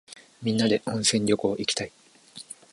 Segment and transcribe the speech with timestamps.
[0.41, 1.91] みんなで温泉旅行いきたい。